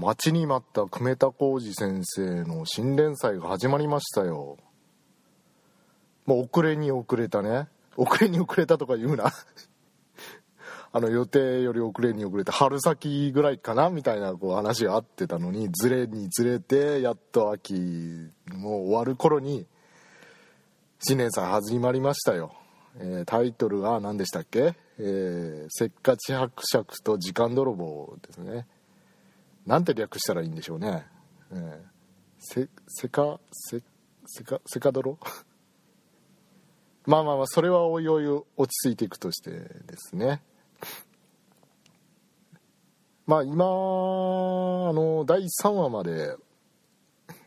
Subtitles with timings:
[0.00, 4.56] 待ちに待った久米田浩二先生の新連載が始まりましたよ。
[6.24, 7.68] もう遅れに遅れたね。
[7.98, 9.30] 遅れに遅れたとか言うな。
[10.92, 17.74] あの予定より遅れに遅れて春先ぐらいかなみたいなこう話があってたのにずれにずれてやっと秋
[18.54, 19.66] もう終わる頃に
[20.98, 22.54] 新年祭始まりましたよ、
[22.96, 28.66] えー、タイトルは何でしたっけ、えー、せっかち伯爵と時間泥棒ですね。
[29.66, 31.06] なんて略したらいいんでしょうね、
[31.52, 31.78] えー、
[32.38, 33.82] せせかせ
[34.26, 35.18] せかせか泥
[37.06, 38.26] まあまあまあそれはおいおい
[38.56, 39.66] 落ち着いていくとしてで
[39.96, 40.42] すね。
[43.26, 43.68] まあ今あ
[44.92, 46.36] の第3話まで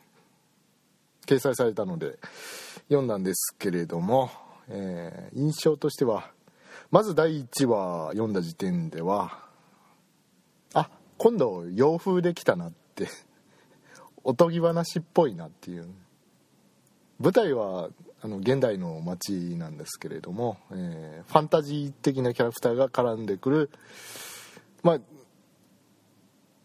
[1.27, 2.19] 掲載されたので
[2.87, 4.31] 読んだんですけれども、
[4.69, 6.31] えー、印象としては
[6.89, 9.43] まず第1話読んだ時点では
[11.23, 13.07] 今度洋風できたなって
[14.25, 15.87] おとぎ話っぽいなっていう。
[17.17, 23.69] 舞台はあの現代の街なんですけれども、えー、ファンタジー的なキャラクターが絡んでくる、
[24.81, 24.97] まあ、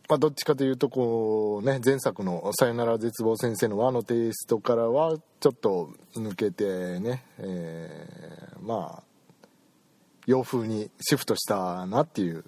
[0.08, 9.02] まあ、どっちかというとこうね前作の「さよなら絶望先生」の和のテイストからはちょっと抜けてね、えー、まあ
[10.26, 12.44] 洋風にシフトしたなっていう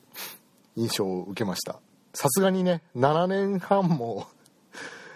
[0.75, 1.81] 印象を受けました。
[2.13, 4.27] さすがにね7年半も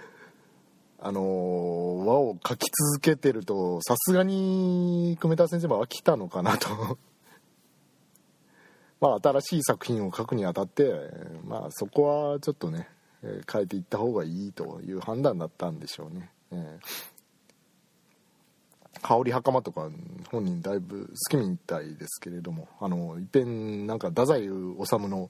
[1.00, 6.98] あの輪を描き続けてるとさすがに久米田先生も飽きたのかなと。
[9.00, 10.94] まあ新しい作品を書くにあたって
[11.44, 12.88] まあそこはちょっとね、
[13.50, 19.90] 変えていった方がいいという判断だったんでしょうね、えー、香り袴とか
[20.30, 25.28] 本人だいぶ好きみたいですけれどもあのいっぺんなんか太宰治の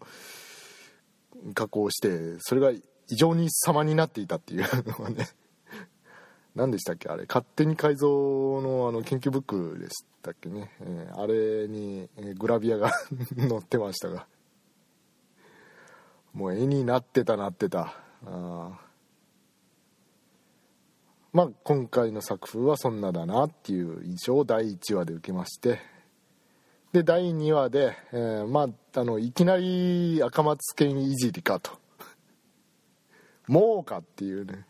[1.54, 4.60] 加工してそれが異常に様になっていたっていう
[4.98, 5.28] のはね
[6.54, 7.08] 何でしたっけ？
[7.08, 12.08] あれ勝手に改造のあの研究ブックでしたっけね、えー、あれに、
[12.38, 12.92] グラビアが
[13.36, 14.26] 載ってましたが。
[16.32, 17.94] もう絵になってたなってた。
[18.26, 18.80] あ
[21.32, 25.93] まあ今回の作風はそんなだなっていう印象を第1話で受けまして。
[26.94, 31.72] で第2話で、えー、まああのいきなり赤松健いじりかと。
[33.48, 34.64] もうかっていうね。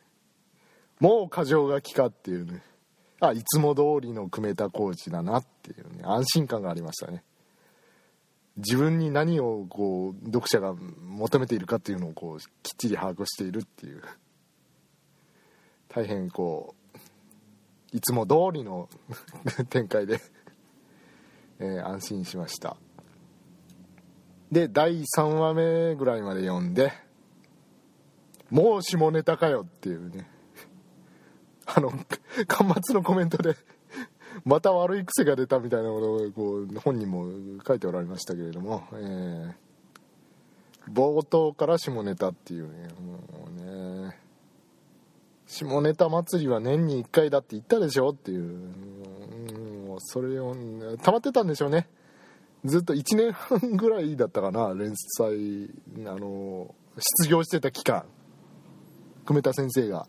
[1.01, 2.63] もう過剰書きかっていうね。
[3.21, 6.03] あいつも通りの久米田コーチだなっていうね。
[6.03, 7.23] 安心感がありましたね。
[8.57, 14.03] 自分に何をこう読者が求めているかっていうのをこうきっちり把握しているっていう。
[15.89, 16.99] 大変こう
[17.95, 18.89] いつも通りの
[19.69, 20.23] 展開で
[21.59, 22.77] えー、安心しました。
[24.51, 26.93] で第3話目ぐらいまで読んで
[28.51, 30.29] もう下ネタかよっていうね。
[31.67, 33.57] あの端末のコメントで
[34.45, 37.27] また悪い癖が出たみたいなことをこう本人も
[37.67, 39.55] 書いておられましたけれども、えー、
[40.93, 44.19] 冒頭から下ネタっていうねもうね
[45.47, 48.73] 下ネタ祭りは年に1回だって言ったでしょっていう
[49.99, 50.55] それを
[51.03, 51.89] 溜まってたんでしょうね。
[52.65, 55.71] ずっと1年半ぐらいだったかな連載
[56.07, 58.05] あの失業してた期間。
[59.27, 60.07] 久米田先生が。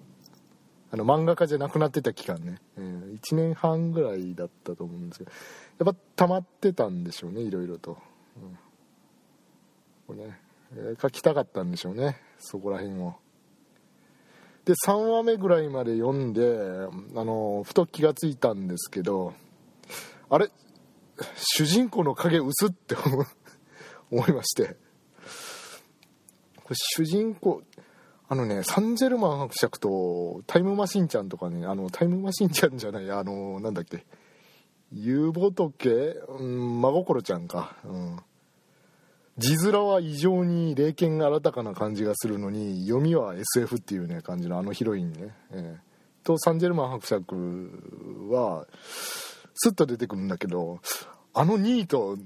[0.91, 5.31] あの漫画家じゃなくなってた期間ね、えー、1年半ぐらいだったと思うんですけど。
[5.79, 7.97] やっぱ溜まってたんでしょうねいろいろと、
[8.37, 8.57] うん、
[10.07, 10.39] これね、
[10.77, 13.15] えー、書きたかったんでしょうねそこら辺を。
[14.63, 16.41] で3話目ぐらいまで読んで
[17.15, 19.33] あのふと気がついたんですけど
[20.29, 20.49] あれ
[21.37, 22.95] 主人公の影薄って
[24.11, 24.75] 思いまして
[26.63, 27.61] これ主人公
[28.27, 34.03] あのね、サンジェルマン伯爵とタイムマシンちゃんとかね、あの、タイムマシンちゃんじゃない、あの、なんだっけ、
[34.91, 37.75] ゆうぼとけ、うん、真心ちゃんか。
[37.83, 38.19] うん。
[39.37, 45.35] 字面は異常に霊剣新たかな感じがするのに、読みは SF っていうね、感じのあのヒロインね。
[45.51, 48.65] えー、と、サンジェルマン伯爵は、
[49.55, 50.79] スッと出てくるんだけど、
[51.33, 52.17] あのニート、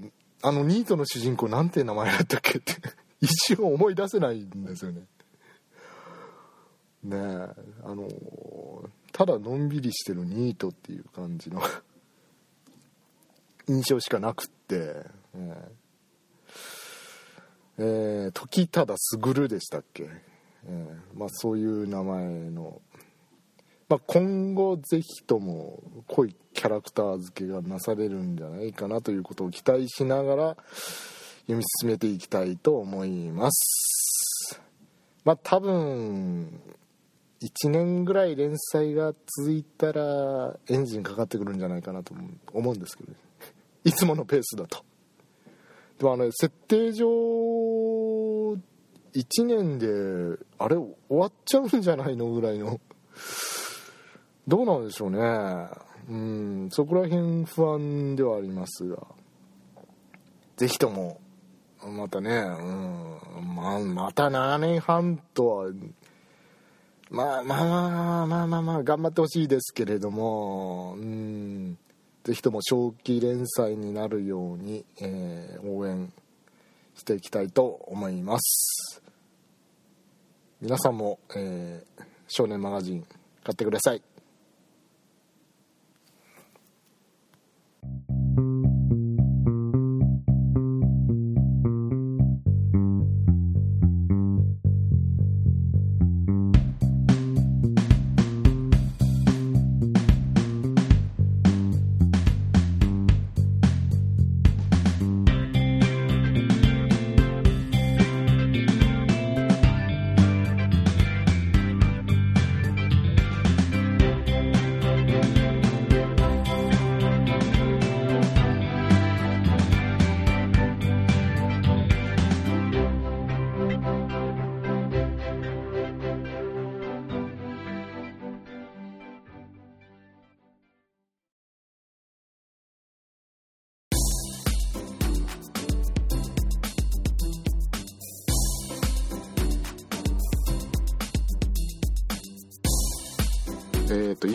[0.42, 2.58] あのニートの主人公なんて名前だったっけ？
[2.58, 2.74] っ て
[3.20, 5.06] 一瞬思い出せないんですよね。
[7.02, 7.16] ねえ
[7.82, 8.08] あの
[9.12, 11.62] ただのんびりしてるニートっていう感じの
[13.68, 15.04] 印象しかなくって、
[15.34, 15.54] ね、
[17.78, 18.28] え。
[18.28, 20.08] ー、時忠卓でしたっけ、
[20.66, 22.80] えー、まあ、そういう名前の、
[23.90, 30.56] まあ、今後ぜひとも濃いキャラクター付けがなされるんじゃないかなということを期待しながら
[31.40, 34.62] 読み進めていきたいと思います。
[35.24, 36.60] まあ多分
[37.42, 42.14] 1年ぐらい連載が続いたらエンジンかかってくるんじゃないかなと
[42.52, 43.18] 思うんですけど、ね、
[43.82, 44.84] いつものペースだと。
[45.98, 47.08] でもあの設定上
[49.14, 52.80] 1年であれ終わっちゃうんじゃないのぐらいの
[54.50, 55.18] どうなんでしょうね。
[56.08, 56.68] うん。
[56.72, 58.98] そこら辺不安ではありますが。
[60.56, 61.20] 是非とも
[61.86, 63.54] またね、うん。
[63.54, 65.70] ま、また7年半とは
[67.10, 71.78] まあまあまあまあまあまあ頑張ってほしいですけれどもうん。
[72.24, 76.12] ぜひとも長期連載になるように、えー、応援
[76.96, 79.00] していきたいと思います。
[80.60, 83.02] 皆さんも、えー、少年マガジン
[83.44, 84.02] 買ってください。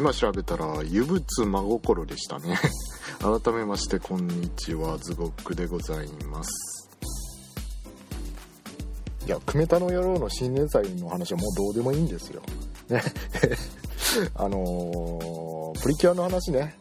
[0.06, 2.60] 今調べたら「湯物真心」でしたね。
[3.42, 6.92] 改めましてこんにちはズゴックでございます。
[9.26, 12.44] いや久米田の野郎の新年祭の話はもうどうでもいいんですよ。
[12.88, 13.02] ね。
[14.36, 16.78] あのー、プリキュアの話ね。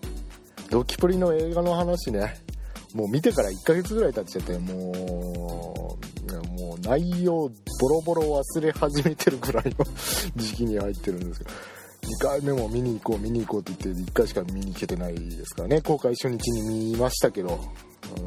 [0.68, 2.44] ドキプリの映画の話ね。
[2.92, 7.50] もう見てから1ヶ月ぐらい経っちゃってもうもう内容
[7.80, 9.86] ボロボロ忘れ始めてるぐらいの
[10.36, 11.50] 時期に入ってるんですけど。
[12.04, 15.80] 2回目も見に行こう見に行こうって言って1回しか見に行けてないですからね。
[15.80, 17.58] 公開初日に見ましたけど。
[18.18, 18.20] う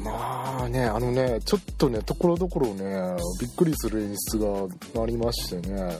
[0.00, 0.02] ん。
[0.02, 4.66] まあねあのねちょっとねところどころねびっくりする演出が
[5.02, 5.98] ありましてね。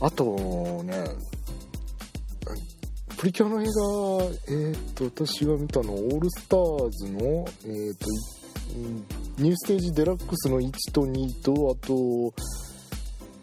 [0.00, 1.04] あとね
[3.16, 3.72] プリキュアの映画
[4.54, 8.06] えっ、ー、と私が見たのオールスターズのえっ、ー、と
[8.74, 12.34] ニューステージデラックスの1と2とあと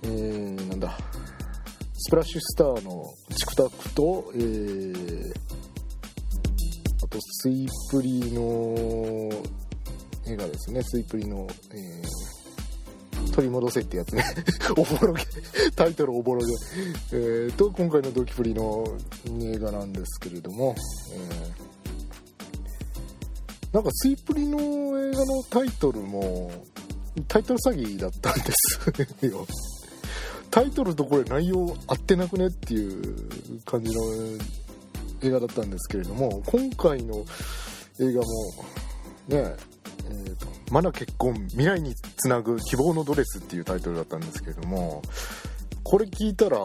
[0.04, 0.98] えー、なんだ。
[1.94, 5.34] スプラッシュスターのチクタクと、えー、
[7.04, 9.30] あとスイプリの
[10.26, 14.26] 映画ですねスイプリの、えー、取り戻せってやつね。
[14.76, 15.24] おぼろげ。
[15.76, 16.54] タイトルおぼろげ、
[17.12, 18.84] えー、と今回のドキプリの
[19.40, 20.76] 映画なんですけれども、
[21.14, 21.81] えー
[23.74, 26.52] なんかスイプリの映画のタイトルも
[27.28, 28.52] タイトル詐欺だったんで
[29.20, 29.48] すよ。
[30.52, 34.02] タイトルとこれ内容合ってなくねっていう感じの
[35.22, 37.26] 映画だったんですけれども今回の
[38.00, 38.26] 映画も
[39.30, 39.56] ね
[40.10, 45.02] えーと「マナ結婚未来につなぐ希望のドレス」っていうタイトルだったんですけれども
[45.84, 46.58] これ聞いたら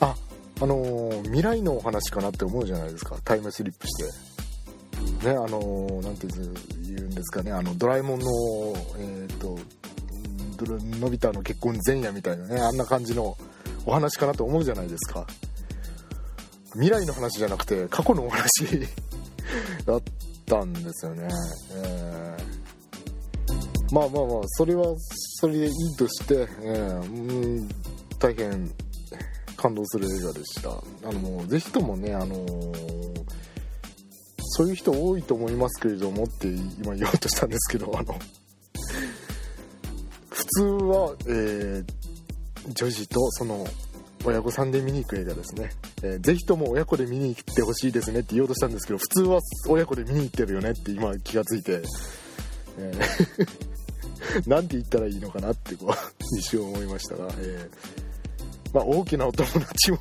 [0.00, 0.16] あ
[0.60, 3.18] あのー、未来のお話かなって思うじゃないですか。
[3.24, 4.33] タイムスリップして。
[5.24, 8.26] ねあのなんて言うんですかねあのドラえもんの
[8.98, 9.58] えっ、ー、と
[11.00, 13.36] のび太の結婚前夜みたいなねあんな感じの
[13.86, 15.26] お話かなと思うじゃないですか。
[16.74, 18.48] 未来の話じゃなくて過去のお話
[19.86, 20.02] だっ
[20.44, 21.28] たんですよね、
[21.70, 27.68] えー、まあまあまあそれはそれでいいとして、えー、
[28.18, 28.68] 大変
[29.56, 30.70] 感動する映画でした。
[30.70, 33.03] あのぜひともねあのー
[34.56, 38.14] そういう人多いと思いますけれどもって今言おうとしたんですけどあの
[40.30, 41.84] 普通は、えー、
[42.72, 43.66] 女児とその
[44.24, 45.70] 親御さんで見に行く映画ですね、
[46.04, 51.82] えー、ぜひとも親子で見に行ってほしいですねって言おうとしたんですけど普通は親子で見に行ってるよねって今気がついて、
[52.78, 59.98] えー、 なんて言ったらいいのかなってこう一瞬思いましたが、えー、まあ、大きなお友達も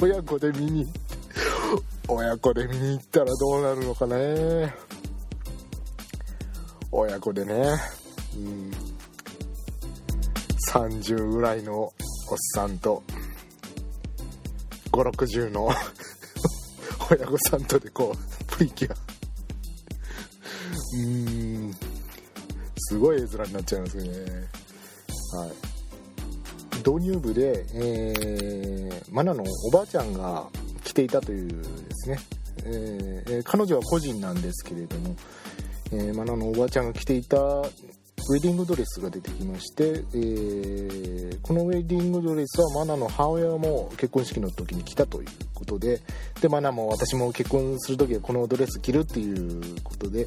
[0.00, 1.07] 親子で見に行って
[2.08, 4.74] 親子で見に行ったらどうなるのかね。
[6.90, 7.76] 親子でね。
[8.36, 8.72] うん。
[10.72, 11.92] 30ぐらいのおっ
[12.54, 13.02] さんと
[14.92, 15.68] 560の
[17.10, 21.74] 親御さんとでこうプリキュアーん。
[22.76, 24.08] すごい絵面になっちゃいますね。
[25.32, 25.52] はい。
[26.78, 30.48] 導入部で、えー、マナのおばあちゃんが
[30.98, 31.56] 着ていたというで
[31.90, 32.18] すね、
[32.64, 35.14] えー、彼女は個人なんですけれども、
[35.92, 46.00] えー、マナのおばあちゃんが着ていたウェディングドレスが出てきまして、えー、このウェディングドレスはマナの母親も結婚式の時に着たということで
[46.40, 50.26] でマナも私も結婚する時はこのドレス着るっていうことで、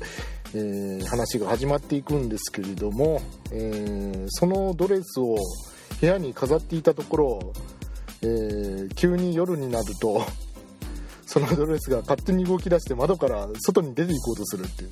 [0.54, 5.36] えー、話が始まっていくんですけれども、えー、そのドレスを
[6.00, 7.54] 部屋に飾っていたところ、
[8.22, 10.26] えー、急に夜になると
[11.32, 14.90] そのドレスが勝手に動き出して窓から外に出ていこうとするっていう。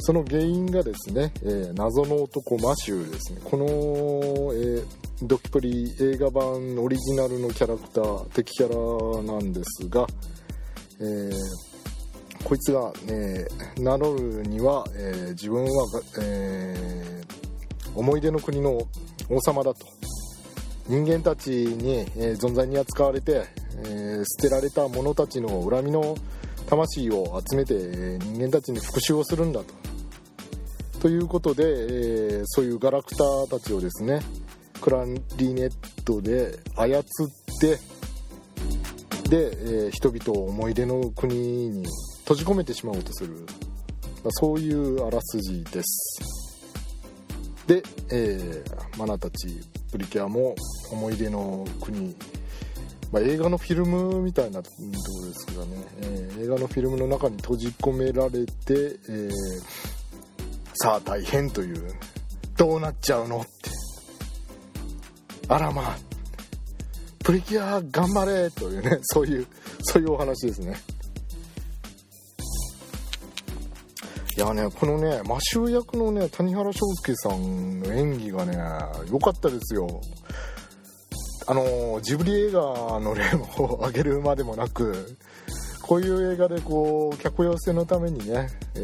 [0.00, 4.86] その原因がですね、えー、謎の男マシューですねこの、えー、
[5.22, 10.06] ドキプリ映画版オリジナルのキャラクター敵キャラなんですが、
[11.00, 11.32] えー、
[12.42, 13.46] こいつが、え
[13.78, 17.22] 名乗るには、え自分は、え
[17.94, 18.78] 思い出の国の
[19.30, 19.86] 王様だと
[20.88, 23.44] 人間たちに、え存在に扱われて、
[23.86, 26.16] え捨てられた者たちの恨みの
[26.68, 29.84] 魂を集めて、え人間たちに復讐をするんだと。
[31.04, 34.20] ということで、えー、そういうガラクタたちをですね
[34.80, 35.04] クラ
[35.36, 35.70] リネッ
[36.02, 37.02] トで操っ
[37.60, 37.76] て
[39.28, 41.86] で、えー、人々を思い出の国に
[42.20, 43.34] 閉じ込めてしまおうとする、
[44.22, 46.20] まあ、そういうあらすじです。
[47.66, 49.60] で、えー、マナたち
[49.94, 50.56] プリキュアも
[50.90, 52.16] 思い出の国。
[53.12, 54.76] まあ、映画のフィルムみたいなとこ
[55.22, 59.30] ろですけどね、えー、映画のフィルムの中に閉じ込められて、えー、
[60.74, 61.92] さあ大変という。
[62.56, 63.50] どうなっちゃうのって。
[65.46, 65.96] あらまあ。
[67.22, 68.98] プリキュア頑張れというね。
[69.02, 69.46] そういう
[69.82, 70.76] そういうお話ですね。
[74.36, 78.56] いやねこのねマシュー役のね谷原章介さんの演技がね
[79.10, 80.00] 良かったですよ。
[81.46, 82.60] あのジブリ映画
[82.98, 83.22] の例
[83.58, 85.16] を挙げるまでもなく
[85.82, 88.78] こういう映画でこう客寄せのためにね、え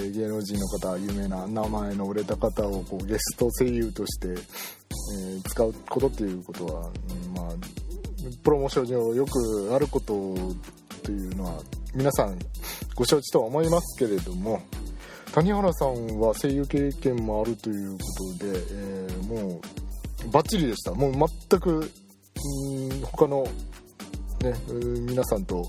[0.00, 6.90] ー、芸能人の方有名な名前の売れた方をこうゲスト声優として、えー、使うことっていうことは、
[7.26, 7.84] うんまあ
[8.42, 10.34] プロモーション上よくあること
[11.02, 11.60] というのは
[11.94, 12.38] 皆さん
[12.94, 14.62] ご承知とは思いますけれども
[15.34, 17.98] 谷原さんは声優経験もあるというこ
[18.38, 19.60] とで、えー、も
[20.28, 21.12] うバッチリでしたもう
[21.50, 23.42] 全くん他の
[24.42, 24.54] ね
[25.08, 25.68] 皆さんと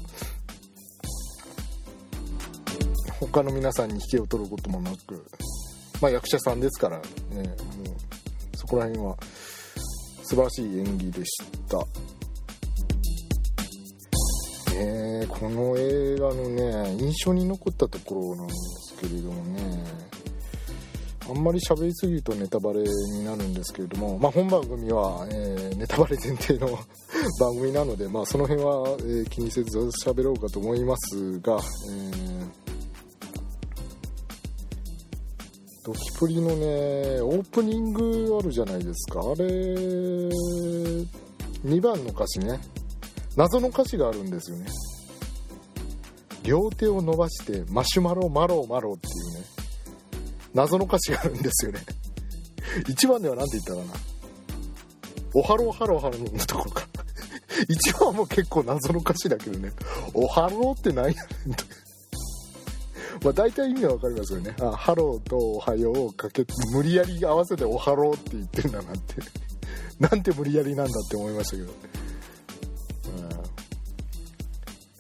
[3.20, 5.26] 他の皆さんに引けを取ることもなく、
[6.00, 7.48] まあ、役者さんですからねもう
[8.58, 9.18] そこら辺は
[10.26, 11.38] 素晴らしい演技でし
[11.70, 11.86] た。
[14.78, 20.06] えー、この映画のね印象に残ったところなんですけれどもね。
[21.28, 26.68] あんまり喋りすぎるとネタバレになるんですけれども、まあ、本番組は、えー、ネタバレ前提の
[27.40, 31.58] 番組なので、まあ、その辺は、えー、気にせず喋ろうかと思いますが、
[31.90, 32.66] えー
[35.86, 39.20] ドキプリのねオープニングあるじゃないですか。
[39.20, 39.46] あれ
[41.64, 42.60] 2番の歌詞ね。
[43.38, 44.66] 謎の歌詞があるんですよね。
[46.46, 49.56] 両手を伸ばしてマシュマロマロマロっていうね
[50.56, 51.82] 謎の歌詞があるんですよね。
[52.88, 54.00] 1番では何て言ったかな。
[55.34, 56.88] おはろうハローハローのところか。
[57.68, 59.74] 1番も結構謎の歌詞だけどね。
[60.14, 61.14] おはろうって何や
[61.46, 61.66] ねんと。
[63.24, 64.56] まあ、大体意味は分かりますよね。
[64.62, 69.16] あハローとおはようをかけ無理やり合わせておはろうって言ってんだなって。
[70.00, 71.74] なんて無理やりなんだって思いましたけど、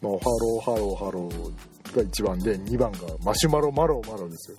[0.05, 4.57] まあ、おはろうハローハローが1番で2番がマシュマロマロマロですよ。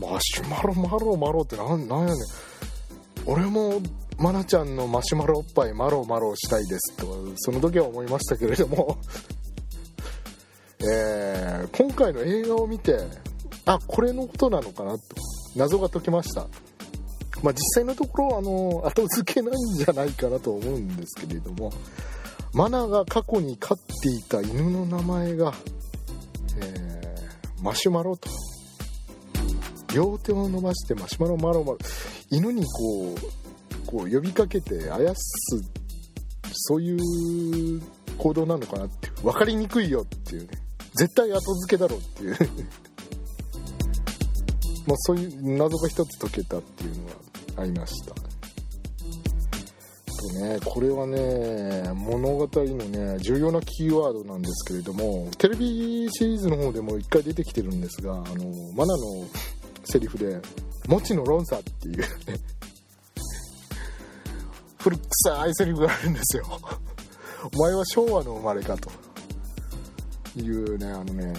[0.00, 2.16] マシュマロマロマロってなんなんやねん。
[3.26, 3.80] 俺も
[4.18, 7.06] マナちゃんのマシュマロおっぱいマロマロしたいですと
[7.36, 8.96] その時は思いましたけれども。
[10.80, 12.96] えー、今回の映画を見て
[13.66, 15.00] あこれのことなのかなと
[15.56, 16.42] 謎が解けました、
[17.42, 21.72] まあ、実際のところあの後付けなんじゃないかなと思うんですけれども。
[22.52, 25.52] マナが過去に飼っていた犬の名前が、
[26.60, 28.28] えー、マシュマロと。
[29.94, 31.78] 両手を伸ばしてマシュマロマロマロ
[32.30, 35.22] 犬にこうこう呼びかけてあやす
[36.52, 37.80] そういう
[38.18, 40.48] 行動なのかなって分かりにくいよっていうね。
[40.94, 42.36] 絶対後付けだろうっていう。
[44.86, 47.12] まあそういう謎が一つ解けたっていうのは
[47.58, 48.27] ありました。
[50.18, 58.24] とねこれはね物語のね重要なキーワードなんですけれどもテレビシリーズの方でも一回出てきてるんですがあの
[58.74, 59.26] マナの
[59.84, 60.40] セリフで
[60.88, 62.06] 「もちの論差」っていうね
[64.78, 66.44] 古臭いセリフがあるんですよ。
[67.52, 68.90] お前は昭和の生まれかと。
[70.36, 71.32] いうねあのね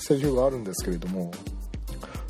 [0.00, 1.30] セリフがあるんですけれども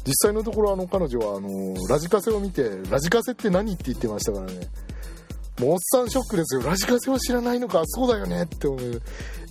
[0.04, 4.68] 実際のところあの彼女はあのラジカセを見てラジカセって何って言ってましたからね。
[5.58, 6.62] もうおっさんショックですよ。
[6.62, 7.82] ラジカセを知らないのか。
[7.86, 9.02] そうだよねって思う。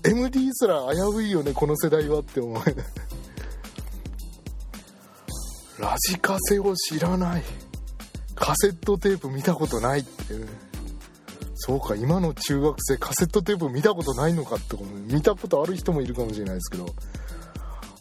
[0.06, 2.64] MD すら危ういよねこの世代はって思う。
[5.82, 7.44] ラジカセを知らない。
[8.36, 10.48] カセットテープ見たことないっていう。
[11.56, 14.88] そうか今の中学生カセットテープ見たことないのかって思う。
[15.12, 16.86] 見たことある人もいるかもしれないですけど。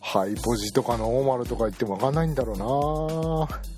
[0.00, 3.75] ハイポジとかノーマルとか言っても分かんないんだろうな。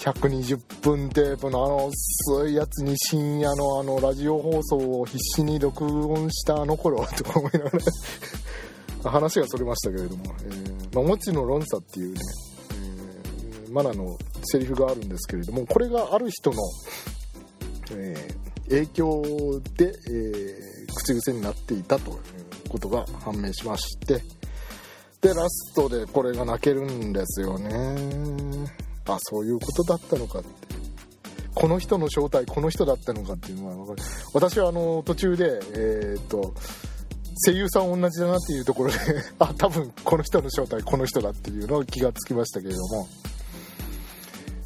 [0.00, 7.70] 120分テープのあの薄いやつに深夜のあのラジオ放送を必死に録音したあの頃とか思いなが
[9.04, 12.20] ら話がそれましたけれども、えーまあ、もちの論差っていうね、
[13.66, 16.56] えー、マナのセリフがあるんですけれどもこれがある人の、
[17.92, 19.22] えー、影響
[19.76, 22.18] で、えー、口癖になっていたという
[22.70, 24.22] ことが判明しまして
[25.20, 28.89] でラストでこれが泣けるんですよね。
[29.14, 30.80] あそういうことだったのかって。
[31.54, 34.08] この人の正体この人だったのかっていうのは分かる。
[34.32, 36.54] 私はあの途中でえー、っと
[37.44, 38.98] 声優さん同じだなっていうところで
[39.38, 43.08] あ多分この人の正体この人だっていうのを気がつきましたけれども、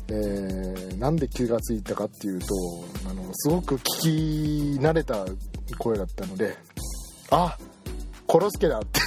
[0.09, 2.47] えー、なんで気がついたかっていうと
[3.09, 5.25] あのすごく聞き慣れた
[5.79, 6.57] 声だったので
[7.31, 7.57] あ
[8.29, 9.01] 殺すけだって。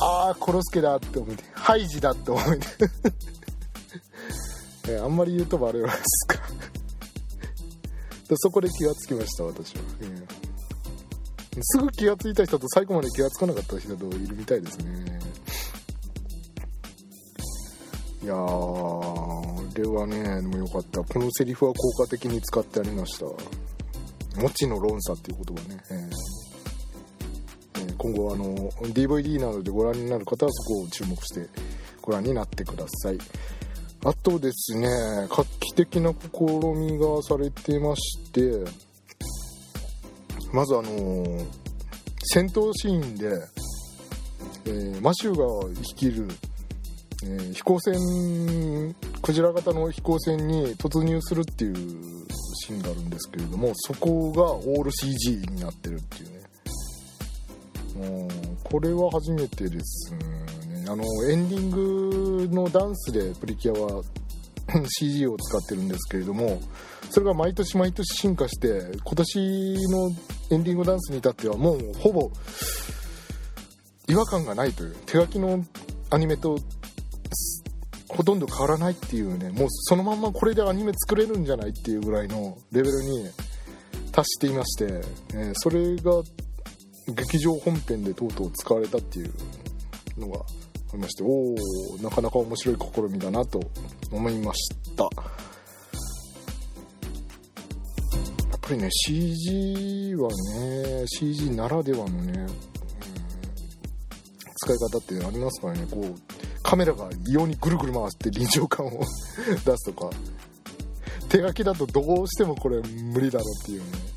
[0.00, 2.66] ああ殺すけだって思ってハイジだって思って
[4.92, 6.42] えあんまり言うとバレますか。
[8.28, 10.26] でそこで気がつきました私は、えー、
[11.60, 15.20] すぐ気がついた人と最後まで気がつかなかった人といるみたいですね。
[18.22, 21.04] いやーあれはねでもよかった。
[21.04, 23.26] このセリフは効果的に使ってありました
[24.40, 26.33] 「もちの論差」っていう言葉ね、えー。
[28.04, 28.54] 今後あの
[28.92, 31.48] DVD などでご覧になる方はそこを注目して
[32.02, 33.18] ご覧になってください。
[34.04, 34.86] あとですね
[35.30, 38.70] 画期的な試みがされてまして
[40.52, 41.46] まずあの
[42.22, 43.28] 戦闘シーンで、
[44.66, 46.28] えー、マシューが率いる、
[47.22, 51.74] えー、飛行船クジラ型の飛行船に突入するっていう
[52.66, 56.43] シーンがあるんですけれどもそこがオール CG になってるっていうね。
[58.64, 60.54] これは初めてですね。
[60.86, 64.02] あのエンディングのダンスでプリキュアは
[64.98, 66.60] CG を使ってるんですけれども
[67.10, 70.10] それが毎年毎年進化して今年の
[70.50, 72.30] エンディングダンスに至ってはもうほぼ
[74.08, 75.64] 違和感がないという手書きの
[76.10, 76.58] アニメと
[78.08, 83.30] ほとんど変わらないっていうねもうそのまんまこれでアニメ作れるんじゃないっていうぐらいのレベルに
[84.12, 85.00] 達していまして、
[85.34, 86.22] えそれが
[87.08, 89.32] 劇場本編でとうとう使われたっていう
[90.18, 90.42] のがあ
[90.94, 91.54] りましておお
[92.02, 93.60] なかなか面白い試みだなと
[94.10, 95.04] 思いました。
[95.04, 95.10] や
[98.56, 102.48] っぱりね CG はね CG ならではのね、うん、
[104.56, 105.86] 使い方ってありますからね。
[105.90, 106.14] こう
[106.62, 109.02] カメラが異様にぐるぐる回って臨場感を
[109.66, 110.10] 出すとか。
[111.34, 114.13] 手書きだとどうしてもこれ無理だろうっていうね。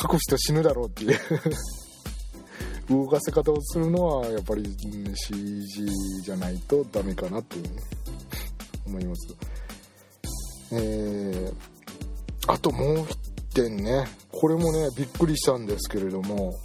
[0.00, 1.18] 書く人死ぬだろうっていう。
[2.88, 4.64] 動かせ方をするのはやっぱり
[5.14, 5.86] CG
[6.24, 7.70] じゃないとダメかなっていう、ね、
[8.84, 9.28] 思います。
[10.72, 14.08] えー、あともう一点ね。
[14.32, 16.58] これもねびっくりしたんですけれども。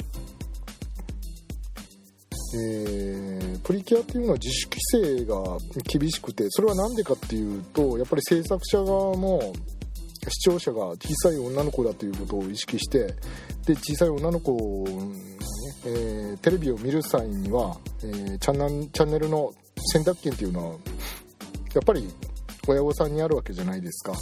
[2.57, 5.43] えー、プリキュアっていうのは自主規制が
[5.83, 9.53] 厳しくてそれは何でかっていうとやっぱり制作者側も
[10.29, 13.05] 視聴者が小さい女の子だということを意識して
[13.65, 15.15] で小さい女の子がね、
[15.85, 19.51] えー、テレビを見る際には、えー、チャンネルの
[19.93, 20.75] 選択権っていうのは
[21.73, 22.07] やっぱり
[22.67, 24.13] 親御さんにあるわけじゃないですか。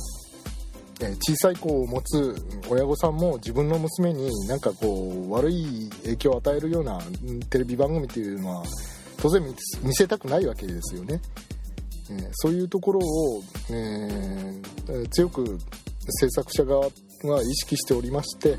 [1.00, 2.36] え、小さい子を持つ
[2.70, 7.00] 親御さんも自分の娘になんかこう悪い影響を与えるような
[7.50, 8.64] テレビ番組っていうのは
[9.18, 9.44] 当然
[9.82, 11.22] 見せたくないわけですよね。
[12.12, 15.58] え、そういうところを、えー、強く
[16.12, 16.88] 制作者側
[17.24, 18.58] が意識しておりまして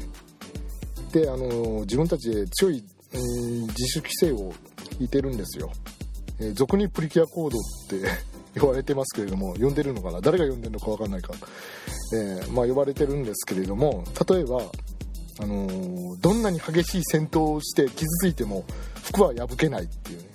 [1.12, 4.52] であの自分たちで強い、えー、自主規制を
[4.98, 5.70] 引いてるんですよ、
[6.40, 8.08] えー、俗にプリキュアコードって
[8.60, 10.20] 呼ばれてますけれども呼んでるのかな？
[10.20, 11.34] 誰が呼んでるのか分かんないか、
[12.14, 14.62] えー、まあ、呼ばれてるんですけれども例えば、
[15.40, 18.64] あのー、どんなに激しい戦闘をして傷ついても
[19.02, 20.34] 服は破けないっていうね。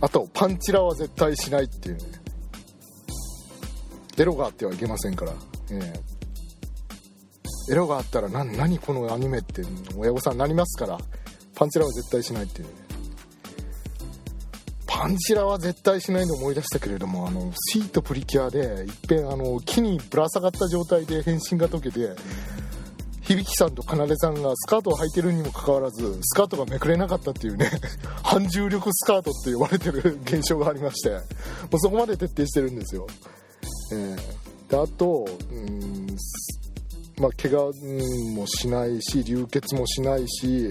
[0.00, 2.02] あとパンチラは絶対しないっていうね。
[4.18, 5.32] エロがあってはいけませんから、
[5.70, 9.62] えー、エロがあったら何何このアニメって
[9.96, 10.98] 親御さんなりますから。
[11.56, 12.72] パンチラは絶対しないっていう、ね、
[14.86, 22.10] パンチラは絶対しないの思い出したけれどもあのシートプリキュアでいっぺんあの木にぶら下がった状態で変身が解けて
[23.22, 27.70] 響さんとかなでさんがスカートを履いてるにもかかわらずスカートがめくれなかったっていうね
[28.22, 31.18] 反重力スカートって呼ばれてる現象がありましても
[31.72, 33.06] うそこまで徹底してるんですよ、
[33.92, 36.06] えー、であとうん
[37.18, 37.72] まあ怪我
[38.34, 40.70] もしないし流血もしないし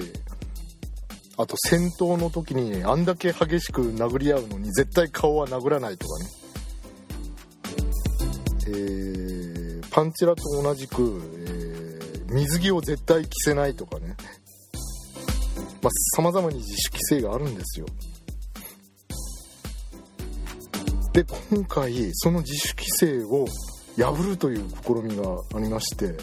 [1.38, 6.30] あと戦闘の時にあんだけ激しく殴り合うのに絶対顔は殴らないとかね。
[8.68, 14.16] えー、パンチラと同じく、えー、水着を絶対着せないとかね。
[15.82, 17.86] まあ様々に自主規制があるんですよ。
[21.16, 23.46] で今回その自主規制を
[23.98, 25.24] 破るという試みが
[25.56, 26.14] ありまして、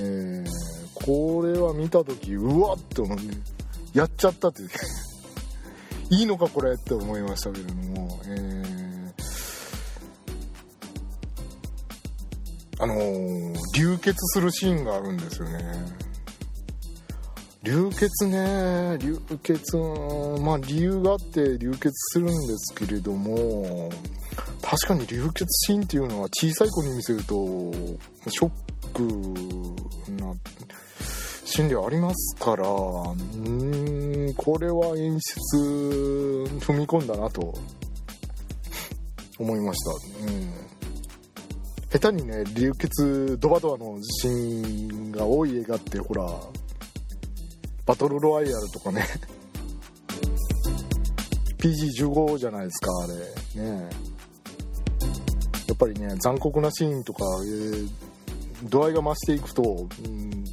[0.00, 0.46] えー、
[0.94, 3.22] これは見た時うわっと思うね
[3.94, 4.62] やっちゃったって
[6.10, 16.07] いいのかこれって思いましたけれども、えー、あのー、流血するシーンがあるんですよね。
[17.62, 18.98] 流血ね。
[18.98, 19.76] 流血。
[20.40, 23.90] まあ理由があって流血するんですけれども
[24.62, 27.34] 確かに流血シーンっていうのは小さい子に見せると
[28.30, 28.50] ショッ
[28.94, 29.02] ク
[30.12, 30.32] な
[31.44, 35.58] 心理ありますからうんこれは演出
[36.60, 37.54] 踏み込んだなと。
[39.38, 40.52] 思いました、うん、
[41.90, 46.24] 下手にね流血ドバドバのシーンが多い映画ってほら
[47.88, 49.02] バトルロワイヤルとかね。
[51.56, 53.06] PG15 じゃないですかあ
[53.56, 53.62] れ。
[53.62, 53.88] ね
[55.66, 57.88] やっぱりね残酷なシーンとか、えー、
[58.64, 59.62] 度合いが増していくと、
[60.04, 60.44] うん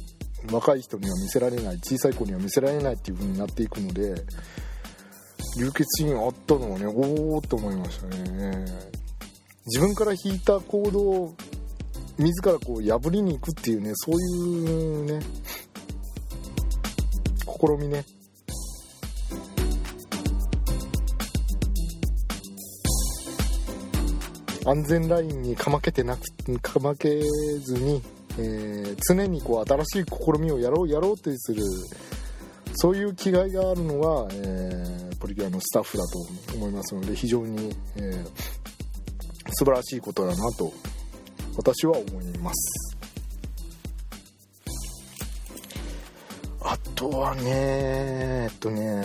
[0.52, 4.14] 若い人には見せられない小さい子には見せられないっていう風になっていくので
[5.58, 8.64] 流血シーンあったのはねおおと思いましたね。
[9.66, 11.34] 自分から引いた行動を
[12.18, 15.20] 自らこう破りに行くっていうねそういうね
[17.66, 18.04] 試みね。
[24.64, 28.02] 安全ラインにかまけてなくかまけずに
[28.38, 31.62] えー、常にこう新しい試みをやろうやろうとする
[32.74, 38.24] そういう気概があるのが、えー、ポリキュアのスタッフだと思いますので非常に、えー、
[39.52, 40.70] 素晴らしいことだなと
[41.56, 42.95] 私は思います。
[46.96, 49.04] とはねえっとね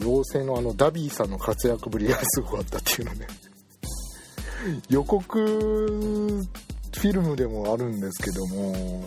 [0.00, 3.26] 妖精のあのダビーさんの活躍ぶりがすごかったっていうのね。
[4.90, 9.02] 予告フィルムでもあるんですけども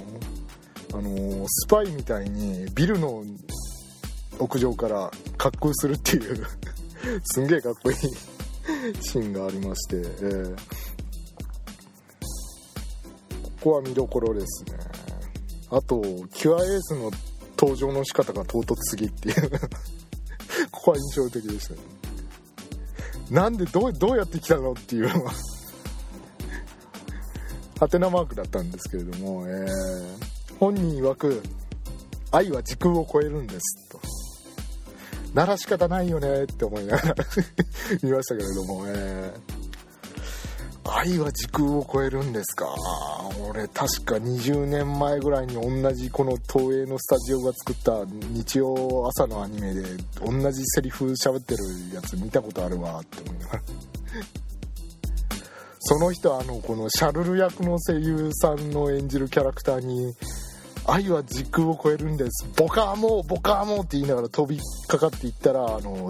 [0.93, 3.23] あのスパイみたいにビルの
[4.39, 6.47] 屋上から滑空するっていう
[7.23, 7.97] すんげえかっこいい
[8.99, 10.55] シーンがありまして、えー、
[13.43, 14.71] ここは見どころですね。
[15.69, 16.01] あと
[16.33, 17.11] キュアエースの
[17.57, 19.51] 登場の仕方が唐突すぎっていう。
[20.71, 21.79] ここは印象的でしたね。
[23.31, 25.07] なんでどうどうやって来たのっていう。
[25.07, 25.31] のは
[27.79, 31.43] ハテナマークだったんですけれども、えー、本人曰く
[32.31, 33.99] 愛は時空を超えるんですと。
[35.33, 37.15] なら仕方ないよねって思いながら
[38.03, 39.62] 見ましたけれども、えー、
[40.85, 42.67] 愛は時空を超えるんですか？
[43.49, 49.81] 俺確か20年前ぐらいに同じこの東映のスタジオが作った日曜朝のアニメで
[50.25, 53.61] 同じセリフ喋ってるやつ見たことあるわって思いながら。
[55.85, 60.15] その人はあのこのシャルル役の声優さんの演じるキャラクターに
[60.87, 66.09] 「愛は時空を超えるんですボカーモーボカーモー」って言いながら飛びかかっていったらあの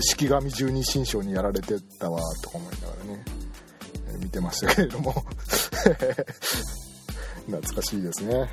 [0.00, 3.24] 式神十二神将にやられてたわとか思いながらね、
[4.16, 5.12] 見てましたけれども。
[7.46, 8.34] 懐かしいですね。
[8.34, 8.48] はい。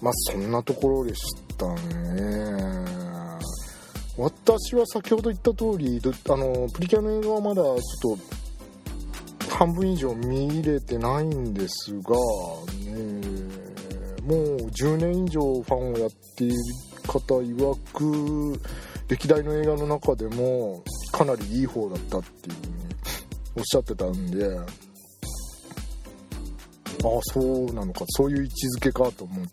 [0.00, 1.20] まあそんなところでし
[1.58, 2.90] たね。
[4.16, 8.18] 私は先ほど言った通りあのプリキュアの映画はまだちょっ
[9.48, 12.10] と半分以上見れてないんですが、
[12.84, 13.30] ね、
[14.22, 16.56] もう10年以上ファンをやっている
[17.06, 18.60] 方曰く
[19.08, 20.82] 歴代の映画の中でも
[21.20, 22.72] かなりいい方だったっていうふうに
[23.56, 24.64] おっしゃってたんでああ
[27.34, 29.50] そうなのかそういう位置づけかと思って。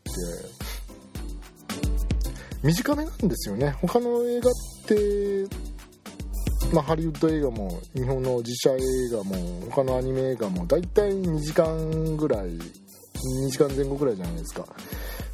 [2.63, 3.71] 短めなんですよね。
[3.81, 4.53] 他の映画っ
[4.87, 5.47] て
[6.73, 9.35] まあ、ハリウッド映画も日本の実写映画も
[9.69, 12.61] 他のアニメ映画も大体2時間ぐらい2
[13.49, 14.65] 時間前後ぐらいじゃないですか。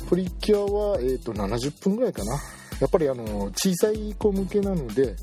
[0.09, 2.33] プリキュアは、えーと、70分ぐらいかな。
[2.79, 5.15] やっぱりあの小さい子向けなので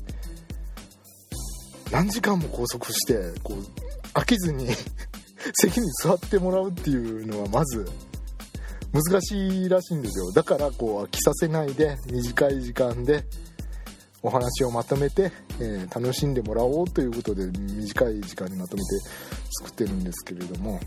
[1.91, 4.69] 何時間も拘束してこう飽きずに
[5.55, 7.85] 席に座ってもらうっていうのはまず
[8.93, 10.31] 難しいらしいんですよ。
[10.31, 13.25] だからこう飽きさせないで短い時間で
[14.21, 18.85] お話をまとめて、えー、楽しんでもらおうということで短い時間にまとめて
[19.59, 20.79] 作ってるんですけれども。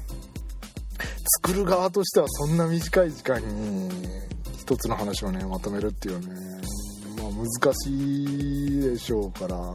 [1.43, 3.91] 作る側としてはそんな短い時間に
[4.59, 6.61] 一つの話をねまとめるっていうのはね、
[7.17, 8.25] まあ、難し
[8.79, 9.75] いでしょうからね。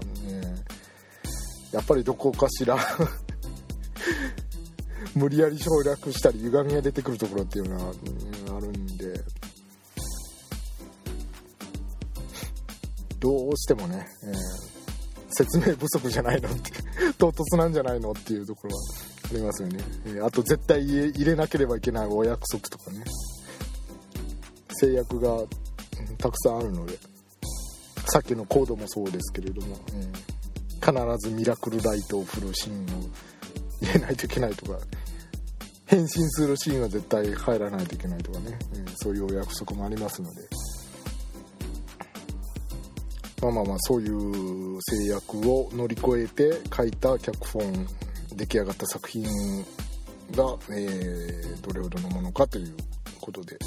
[1.72, 2.78] やっぱりどこかしら。
[5.16, 7.94] 無理やり省略したり歪みが出てくるところっていうのは、
[8.56, 9.24] あるんで。
[13.20, 14.36] どうしてもね、えー、
[15.32, 16.72] 説明不足じゃないのって
[17.18, 18.82] 唐突なんじゃないのっていうところは
[19.32, 23.04] ありますよね、えー、あと絶対入れなければいけないお約束とかね。
[24.80, 25.44] 制約が
[26.18, 26.98] たくさんあるので。
[28.12, 30.29] さっきのコードもそうですけれども、えー、
[31.18, 33.10] ずミラクルライトを振るシーンを
[33.82, 34.80] 入れないといけないとか
[35.86, 40.42] 変身するシーンは絶対入らないといけないとかね、えー、そういうお約束もありますので。
[43.42, 47.88] まあまあまあそういう制約を乗り越えて書いた脚本
[48.36, 52.76] 出来上がった作品が、えー、どれほどのものかという
[53.22, 53.58] ことで。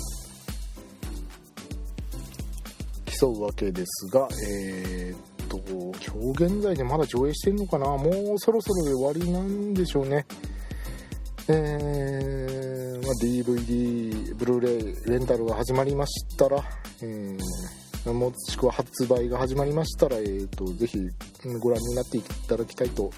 [3.22, 7.86] 競うわけですがえー、っと今日現在でまだ上映してるのかな？
[7.86, 10.26] もうそろそろで終わりなんでしょうね。
[11.48, 16.62] えーまあ、DVD、ブルーレイ、レンタルが始まりましたら、
[17.02, 17.38] えー
[18.04, 20.98] もしくは発売が始まりましたら、えーと、ぜひ
[21.60, 23.12] ご覧になっていただきたいと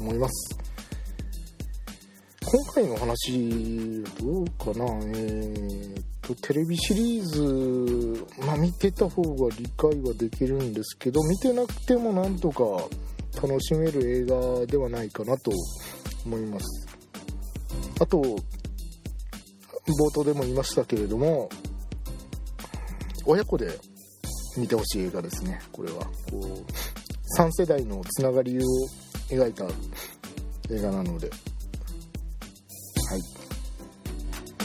[0.00, 0.58] 思います。
[2.42, 4.86] 今回の話どうかな？
[5.04, 12.64] えーとテレビシリーズ、まあ、見てた方が理解はできるんですけど見てなくてもなんとか
[13.42, 15.50] 楽しめる映画ではないかなと
[16.26, 16.86] 思います。
[18.00, 18.36] あと冒
[20.14, 21.48] 頭でも言いましたけれども
[23.26, 23.78] 親子で
[24.56, 26.04] 見てほしい映画ですねこれは。
[26.30, 28.60] こう3世代のつながりを
[29.28, 29.64] 描いた
[30.70, 31.28] 映画なので。
[31.28, 33.51] はい。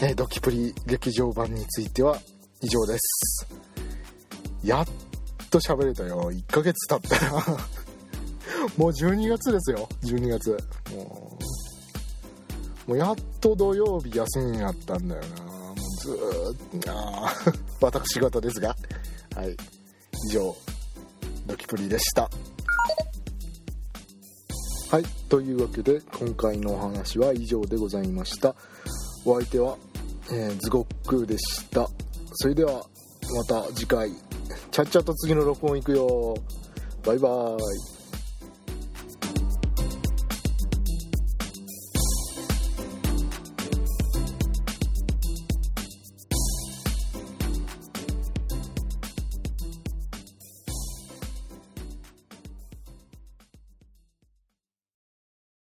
[0.01, 2.17] ねドキプリ劇場版については
[2.62, 3.47] 以上です。
[4.63, 4.88] やっ
[5.49, 6.31] と喋れたよ。
[6.31, 7.31] 1ヶ月経ったら
[8.77, 9.89] もう12月ですよ。
[10.03, 10.57] 12月。
[10.91, 11.38] も
[12.88, 15.43] うもうやっと土曜日休みになったんだよな。
[15.43, 17.33] もうずーっとあ
[17.81, 18.75] 私事ですが。
[19.36, 19.57] はい。
[20.29, 20.55] 以上
[21.47, 22.29] ドキプリでした。
[24.89, 25.03] はい。
[25.27, 28.55] というわけで今回のお話は以上でございました。
[29.25, 29.77] お相手は、
[30.31, 31.87] えー、ズゴックでした。
[32.33, 32.85] それでは
[33.35, 34.11] また次回。
[34.71, 36.35] ちゃっちゃと次の録音いくよ。
[37.05, 37.96] バイバーイ。